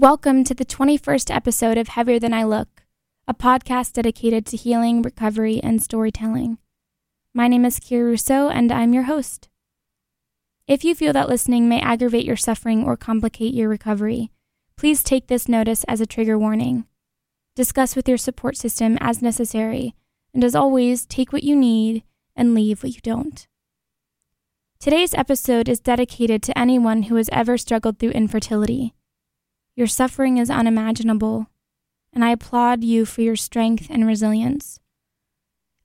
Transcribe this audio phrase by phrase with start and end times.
[0.00, 2.84] Welcome to the 21st episode of Heavier Than I Look,
[3.28, 6.56] a podcast dedicated to healing, recovery, and storytelling.
[7.34, 9.50] My name is Kiera Rousseau, and I'm your host.
[10.66, 14.30] If you feel that listening may aggravate your suffering or complicate your recovery,
[14.74, 16.86] please take this notice as a trigger warning.
[17.54, 19.94] Discuss with your support system as necessary,
[20.32, 23.46] and as always, take what you need and leave what you don't.
[24.78, 28.94] Today's episode is dedicated to anyone who has ever struggled through infertility.
[29.80, 31.46] Your suffering is unimaginable,
[32.12, 34.78] and I applaud you for your strength and resilience.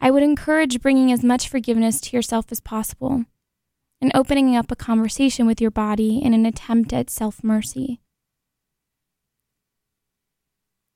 [0.00, 3.26] I would encourage bringing as much forgiveness to yourself as possible
[4.00, 8.00] and opening up a conversation with your body in an attempt at self mercy.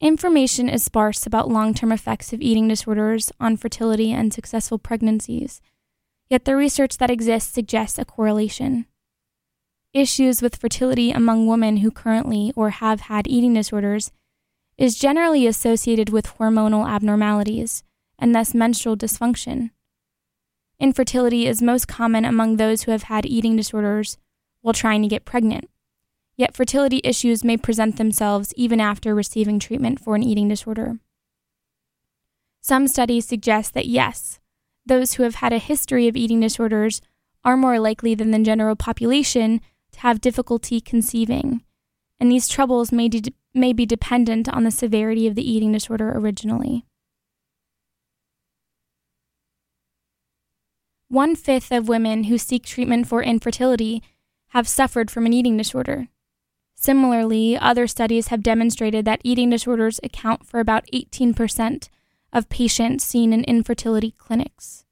[0.01, 5.61] Information is sparse about long term effects of eating disorders on fertility and successful pregnancies
[6.31, 8.87] yet the research that exists suggests a correlation.
[9.97, 14.13] Issues with fertility among women who currently or have had eating disorders
[14.77, 17.83] is generally associated with hormonal abnormalities
[18.19, 19.71] and thus menstrual dysfunction.
[20.79, 24.19] Infertility is most common among those who have had eating disorders
[24.61, 25.71] while trying to get pregnant.
[26.37, 30.99] Yet fertility issues may present themselves even after receiving treatment for an eating disorder.
[32.61, 34.41] Some studies suggest that yes,
[34.85, 37.01] those who have had a history of eating disorders
[37.47, 39.63] are more likely than the general population
[39.97, 41.63] to have difficulty conceiving,
[42.21, 46.13] and these troubles may, de- may be dependent on the severity of the eating disorder
[46.15, 46.85] originally.
[51.09, 54.03] One fifth of women who seek treatment for infertility
[54.49, 56.09] have suffered from an eating disorder.
[56.75, 61.89] Similarly, other studies have demonstrated that eating disorders account for about 18%
[62.33, 64.86] of patients seen in infertility clinics.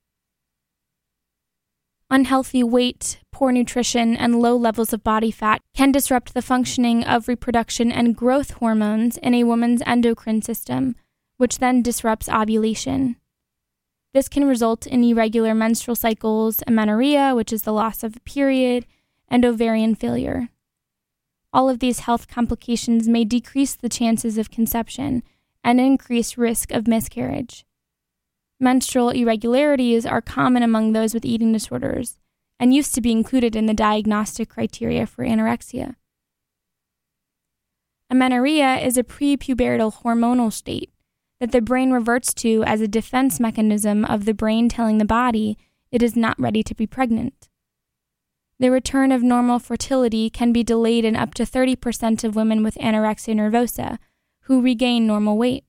[2.14, 7.26] Unhealthy weight, poor nutrition, and low levels of body fat can disrupt the functioning of
[7.26, 10.94] reproduction and growth hormones in a woman's endocrine system,
[11.38, 13.16] which then disrupts ovulation.
[14.12, 18.86] This can result in irregular menstrual cycles, amenorrhea, which is the loss of a period,
[19.26, 20.50] and ovarian failure.
[21.52, 25.24] All of these health complications may decrease the chances of conception
[25.64, 27.66] and increase risk of miscarriage.
[28.64, 32.16] Menstrual irregularities are common among those with eating disorders
[32.58, 35.96] and used to be included in the diagnostic criteria for anorexia.
[38.10, 40.90] Amenorrhea is a prepubertal hormonal state
[41.40, 45.58] that the brain reverts to as a defense mechanism of the brain telling the body
[45.92, 47.50] it is not ready to be pregnant.
[48.58, 52.76] The return of normal fertility can be delayed in up to 30% of women with
[52.76, 53.98] anorexia nervosa
[54.44, 55.64] who regain normal weight.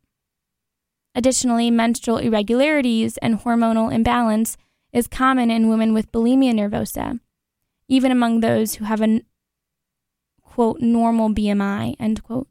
[1.15, 4.57] Additionally, menstrual irregularities and hormonal imbalance
[4.91, 7.21] is common in women with bulimia nervosa,
[7.87, 9.21] even among those who have a
[10.41, 12.47] quote normal BMI end quote.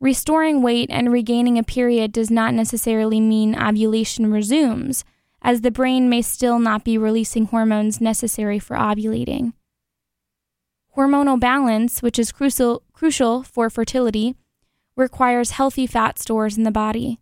[0.00, 5.04] Restoring weight and regaining a period does not necessarily mean ovulation resumes,
[5.42, 9.52] as the brain may still not be releasing hormones necessary for ovulating.
[10.96, 14.34] Hormonal balance, which is crucial, crucial for fertility,
[15.00, 17.18] requires healthy fat stores in the body.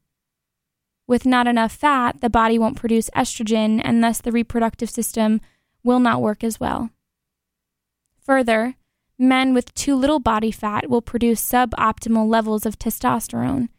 [1.06, 5.40] With not enough fat, the body won't produce estrogen, and thus the reproductive system
[5.82, 6.90] will not work as well.
[8.20, 8.74] Further,
[9.18, 13.70] men with too little body fat will produce suboptimal levels of testosterone,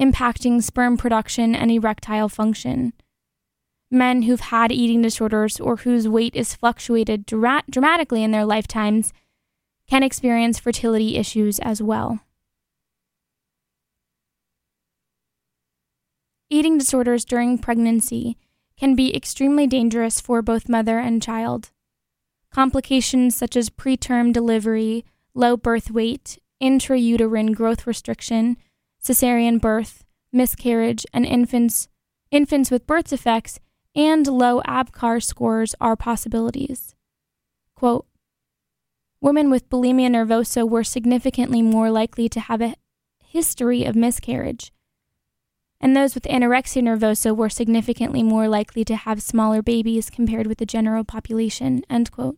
[0.00, 2.94] impacting sperm production and erectile function.
[3.90, 9.12] Men who've had eating disorders or whose weight is fluctuated dra- dramatically in their lifetimes
[9.86, 12.20] can experience fertility issues as well.
[16.52, 18.36] Eating disorders during pregnancy
[18.76, 21.70] can be extremely dangerous for both mother and child.
[22.50, 28.56] Complications such as preterm delivery, low birth weight, intrauterine growth restriction,
[29.00, 31.86] cesarean birth, miscarriage, and infants,
[32.32, 33.60] infants with birth defects
[33.94, 36.96] and low Apgar scores are possibilities.
[37.76, 38.06] Quote,
[39.20, 42.74] Women with bulimia nervosa were significantly more likely to have a
[43.22, 44.72] history of miscarriage
[45.80, 50.58] and those with anorexia nervosa were significantly more likely to have smaller babies compared with
[50.58, 51.82] the general population.
[51.88, 52.36] End quote.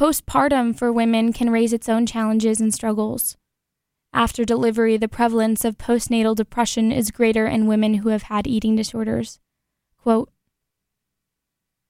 [0.00, 3.36] Postpartum for women can raise its own challenges and struggles.
[4.12, 8.76] After delivery, the prevalence of postnatal depression is greater in women who have had eating
[8.76, 9.38] disorders.
[9.96, 10.30] Quote,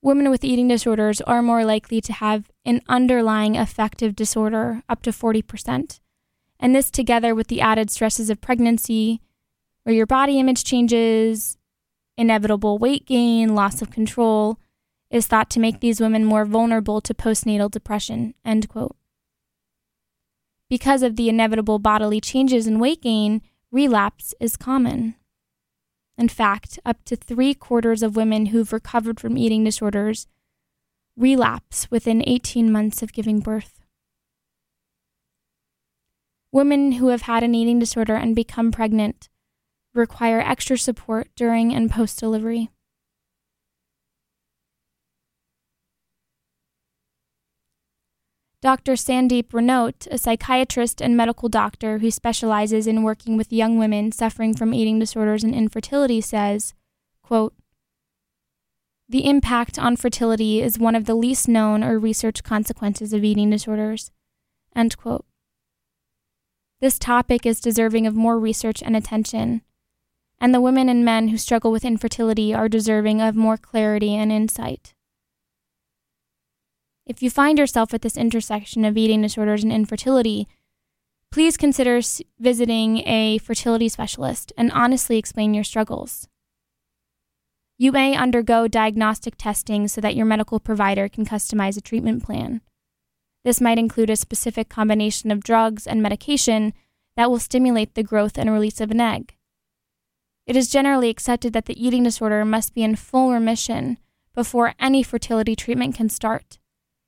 [0.02, 5.10] Women with eating disorders are more likely to have an underlying affective disorder, up to
[5.10, 6.00] 40%,
[6.62, 9.20] and this, together with the added stresses of pregnancy,
[9.82, 11.58] where your body image changes,
[12.16, 14.60] inevitable weight gain, loss of control,
[15.10, 18.34] is thought to make these women more vulnerable to postnatal depression.
[18.44, 18.94] End quote.
[20.70, 23.42] Because of the inevitable bodily changes and weight gain,
[23.72, 25.16] relapse is common.
[26.16, 30.28] In fact, up to three quarters of women who've recovered from eating disorders
[31.16, 33.81] relapse within 18 months of giving birth.
[36.52, 39.30] Women who have had an eating disorder and become pregnant
[39.94, 42.70] require extra support during and post delivery.
[48.60, 48.92] Dr.
[48.92, 54.54] Sandeep Ranote, a psychiatrist and medical doctor who specializes in working with young women suffering
[54.54, 56.74] from eating disorders and infertility, says,
[57.24, 57.54] quote,
[59.08, 63.50] The impact on fertility is one of the least known or researched consequences of eating
[63.50, 64.12] disorders.
[64.76, 65.24] End quote.
[66.82, 69.62] This topic is deserving of more research and attention,
[70.40, 74.32] and the women and men who struggle with infertility are deserving of more clarity and
[74.32, 74.92] insight.
[77.06, 80.48] If you find yourself at this intersection of eating disorders and infertility,
[81.30, 82.00] please consider
[82.40, 86.26] visiting a fertility specialist and honestly explain your struggles.
[87.78, 92.60] You may undergo diagnostic testing so that your medical provider can customize a treatment plan.
[93.44, 96.74] This might include a specific combination of drugs and medication
[97.16, 99.36] that will stimulate the growth and release of an egg.
[100.46, 103.98] It is generally accepted that the eating disorder must be in full remission
[104.34, 106.58] before any fertility treatment can start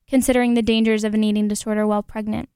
[0.07, 2.49] considering the dangers of an eating disorder while pregnant.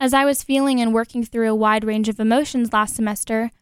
[0.00, 3.52] As I was feeling and working through a wide range of emotions last semester,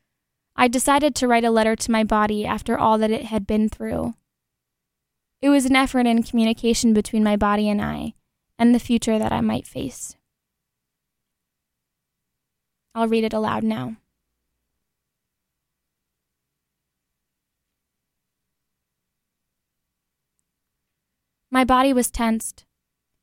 [0.56, 3.69] I decided to write a letter to my body after all that it had been
[3.69, 4.14] through.
[5.43, 8.15] It was an effort in communication between my body and I,
[8.59, 10.17] and the future that I might face.
[12.95, 13.97] I'll read it aloud now.
[21.51, 22.65] My body was tensed,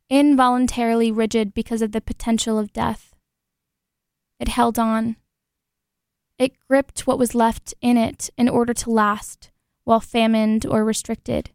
[0.09, 3.13] involuntarily rigid because of the potential of death.
[4.39, 5.17] It held on.
[6.37, 9.51] It gripped what was left in it in order to last
[9.85, 11.51] while famined or restricted.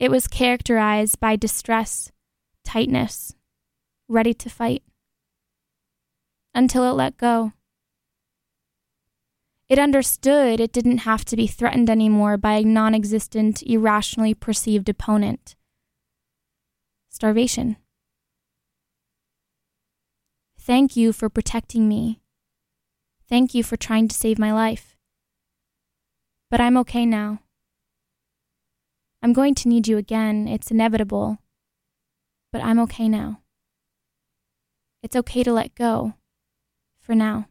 [0.00, 2.10] It was characterized by distress,
[2.64, 3.34] tightness,
[4.08, 4.82] ready to fight.
[6.54, 7.52] Until it let go.
[9.68, 14.88] It understood it didn't have to be threatened anymore by a non existent, irrationally perceived
[14.88, 15.54] opponent.
[17.10, 17.76] Starvation.
[20.58, 22.20] Thank you for protecting me.
[23.28, 24.96] Thank you for trying to save my life.
[26.50, 27.40] But I'm okay now.
[29.22, 31.38] I'm going to need you again, it's inevitable.
[32.52, 33.42] But I'm okay now.
[35.02, 36.14] It's okay to let go.
[37.00, 37.46] For now.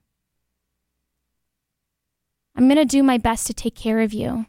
[2.55, 4.45] I'm going to do my best to take care of you.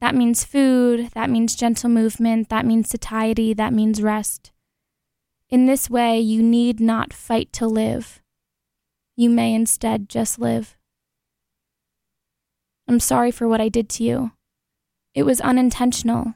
[0.00, 4.52] That means food, that means gentle movement, that means satiety, that means rest.
[5.48, 8.20] In this way, you need not fight to live.
[9.16, 10.76] You may instead just live.
[12.88, 14.32] I'm sorry for what I did to you.
[15.14, 16.34] It was unintentional.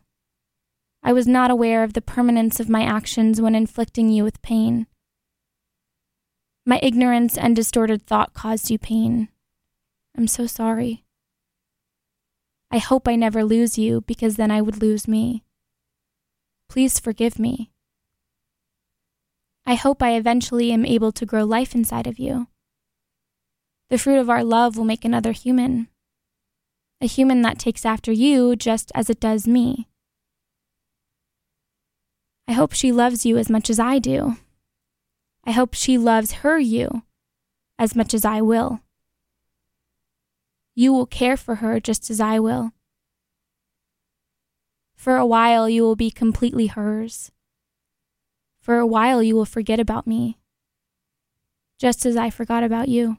[1.03, 4.87] I was not aware of the permanence of my actions when inflicting you with pain.
[6.67, 9.29] My ignorance and distorted thought caused you pain.
[10.17, 11.05] I'm so sorry.
[12.71, 15.45] I hope I never lose you because then I would lose me.
[16.69, 17.71] Please forgive me.
[19.65, 22.49] I hope I eventually am able to grow life inside of you.
[23.91, 25.89] The fruit of our love will make another human,
[27.01, 29.89] a human that takes after you just as it does me.
[32.49, 34.39] I hope she loves you as much as I do.
[35.45, 37.03] I hope she loves her you
[37.79, 38.81] as much as I will.
[40.75, 42.73] You will care for her just as I will.
[44.97, 47.31] For a while, you will be completely hers.
[48.61, 50.39] For a while, you will forget about me,
[51.79, 53.19] just as I forgot about you.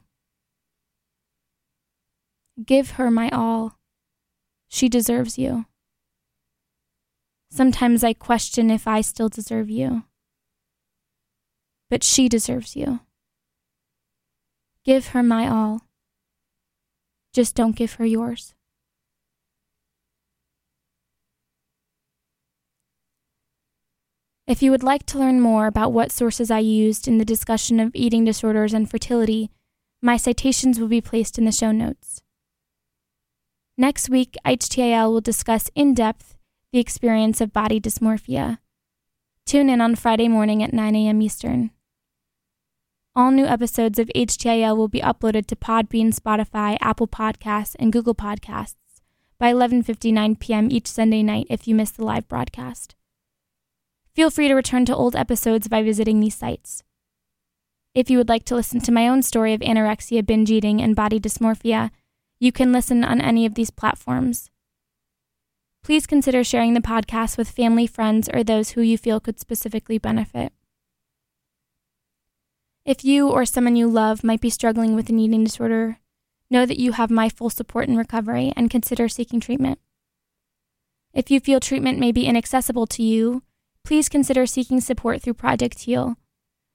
[2.64, 3.78] Give her my all.
[4.68, 5.66] She deserves you.
[7.50, 10.04] Sometimes I question if I still deserve you.
[11.88, 13.00] But she deserves you.
[14.84, 15.82] Give her my all.
[17.32, 18.54] Just don't give her yours.
[24.46, 27.78] If you would like to learn more about what sources I used in the discussion
[27.78, 29.50] of eating disorders and fertility,
[30.02, 32.22] my citations will be placed in the show notes.
[33.76, 36.36] Next week, HTIL will discuss in depth
[36.72, 38.58] the experience of body dysmorphia.
[39.44, 41.20] Tune in on Friday morning at 9 a.m.
[41.20, 41.70] Eastern.
[43.16, 48.14] All new episodes of HTIL will be uploaded to Podbean, Spotify, Apple Podcasts, and Google
[48.14, 48.76] Podcasts
[49.36, 50.68] by 11:59 p.m.
[50.70, 52.94] each Sunday night if you miss the live broadcast.
[54.14, 56.84] Feel free to return to old episodes by visiting these sites.
[57.94, 60.94] If you would like to listen to my own story of anorexia, binge eating, and
[60.94, 61.90] body dysmorphia,
[62.38, 64.50] you can listen on any of these platforms.
[65.82, 69.98] Please consider sharing the podcast with family, friends, or those who you feel could specifically
[69.98, 70.52] benefit.
[72.84, 75.98] If you or someone you love might be struggling with an eating disorder,
[76.50, 79.78] know that you have my full support in recovery and consider seeking treatment.
[81.12, 83.42] If you feel treatment may be inaccessible to you,
[83.84, 86.16] please consider seeking support through Project Heal,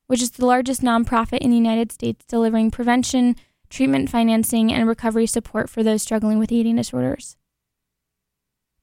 [0.07, 3.35] which is the largest nonprofit in the United States delivering prevention,
[3.69, 7.37] treatment financing, and recovery support for those struggling with eating disorders.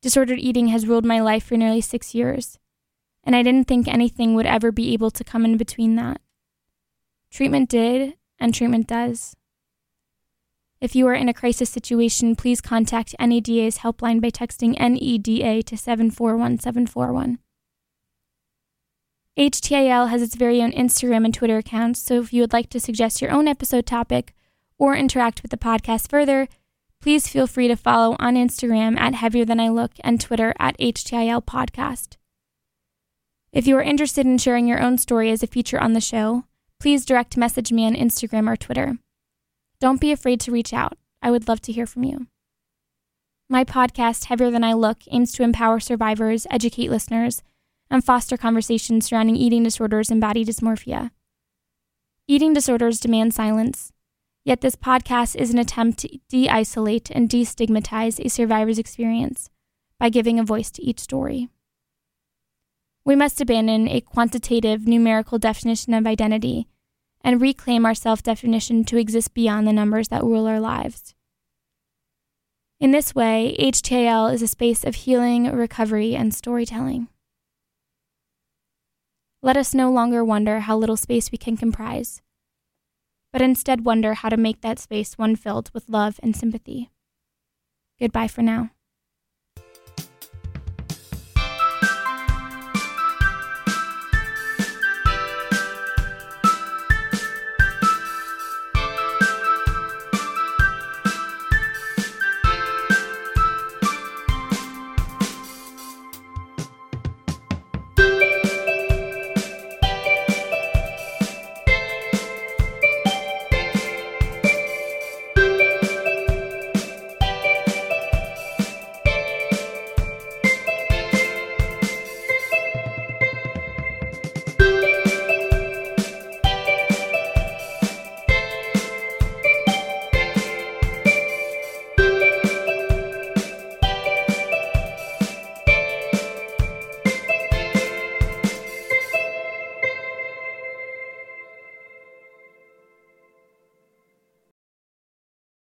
[0.02, 2.58] Disordered eating has ruled my life for nearly six years,
[3.22, 6.20] and I didn't think anything would ever be able to come in between that.
[7.30, 9.36] Treatment did, and treatment does.
[10.80, 15.76] If you are in a crisis situation, please contact NEDA's helpline by texting NEDA to
[15.76, 17.38] 741741.
[19.38, 22.80] HTIL has its very own Instagram and Twitter accounts, so if you would like to
[22.80, 24.34] suggest your own episode topic
[24.76, 26.48] or interact with the podcast further,
[27.02, 30.78] please feel free to follow on Instagram at Heavier Than I Look and Twitter at
[30.78, 32.16] HTIL Podcast.
[33.52, 36.44] If you are interested in sharing your own story as a feature on the show,
[36.78, 38.98] please direct message me on Instagram or Twitter.
[39.80, 40.96] Don't be afraid to reach out.
[41.20, 42.28] I would love to hear from you.
[43.50, 47.42] My podcast, Heavier Than I Look, aims to empower survivors, educate listeners,
[47.90, 51.10] and foster conversations surrounding eating disorders and body dysmorphia.
[52.28, 53.91] Eating disorders demand silence,
[54.44, 59.50] yet this podcast is an attempt to de isolate and destigmatize a survivor's experience
[59.98, 61.48] by giving a voice to each story.
[63.04, 66.68] We must abandon a quantitative, numerical definition of identity
[67.22, 71.14] and reclaim our self definition to exist beyond the numbers that rule our lives.
[72.80, 77.06] In this way, HTIL is a space of healing, recovery, and storytelling.
[79.40, 82.22] Let us no longer wonder how little space we can comprise,
[83.32, 86.90] but instead wonder how to make that space one filled with love and sympathy.
[87.98, 88.70] Goodbye for now.